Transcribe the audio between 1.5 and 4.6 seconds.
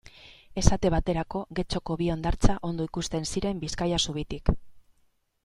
Getxoko bi hondartza ondo ikusten ziren Bizkaia zubitik.